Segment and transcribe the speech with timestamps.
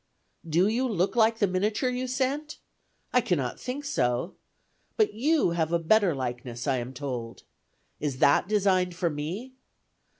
[0.49, 2.57] Do you look like the miniature you sent?
[3.13, 4.33] I cannot think so.
[4.97, 7.43] But you have a better likeness, I am told.
[7.99, 9.53] Is that designed for me?